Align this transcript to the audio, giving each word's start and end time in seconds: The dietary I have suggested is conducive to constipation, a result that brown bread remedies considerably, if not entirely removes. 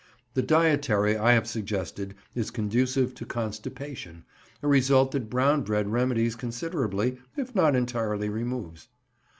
The 0.33 0.41
dietary 0.41 1.15
I 1.15 1.33
have 1.33 1.45
suggested 1.47 2.15
is 2.33 2.49
conducive 2.49 3.13
to 3.13 3.23
constipation, 3.23 4.25
a 4.63 4.67
result 4.67 5.11
that 5.11 5.29
brown 5.29 5.61
bread 5.61 5.89
remedies 5.91 6.35
considerably, 6.35 7.19
if 7.37 7.53
not 7.53 7.75
entirely 7.75 8.27
removes. 8.27 8.87